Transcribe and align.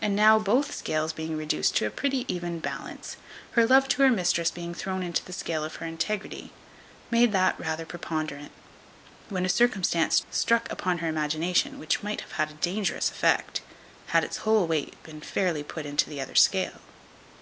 And 0.00 0.16
now 0.16 0.38
both 0.38 0.74
scales 0.74 1.12
being 1.12 1.36
reduced 1.36 1.76
to 1.76 1.84
a 1.84 1.90
pretty 1.90 2.24
even 2.26 2.58
balance, 2.58 3.18
her 3.50 3.66
love 3.66 3.86
to 3.88 4.00
her 4.02 4.08
mistress 4.08 4.50
being 4.50 4.72
thrown 4.72 5.02
into 5.02 5.22
the 5.22 5.32
scale 5.34 5.62
of 5.62 5.74
her 5.76 5.84
integrity, 5.84 6.52
made 7.10 7.32
that 7.32 7.60
rather 7.60 7.84
preponderate, 7.84 8.50
when 9.28 9.44
a 9.44 9.50
circumstance 9.50 10.24
struck 10.30 10.72
upon 10.72 11.00
her 11.00 11.08
imagination 11.08 11.78
which 11.78 12.02
might 12.02 12.22
have 12.22 12.32
had 12.32 12.48
a 12.50 12.54
dangerous 12.64 13.10
effect, 13.10 13.60
had 14.06 14.24
its 14.24 14.38
whole 14.38 14.66
weight 14.66 14.94
been 15.02 15.20
fairly 15.20 15.62
put 15.62 15.84
into 15.84 16.08
the 16.08 16.18
other 16.18 16.34
scale. 16.34 16.80